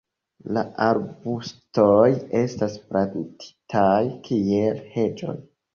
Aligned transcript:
La 0.57 0.61
arbustoj 0.85 2.09
estas 2.41 2.81
plantitaj 2.89 3.95
kiel 4.31 4.87
heĝoj. 4.99 5.43